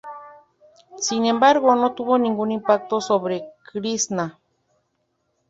Sin 0.97 1.27
embargo, 1.27 1.75
no 1.75 1.93
tuvo 1.93 2.17
ningún 2.17 2.49
impacto 2.51 3.01
sobre 3.01 3.45
Krisná. 3.71 4.39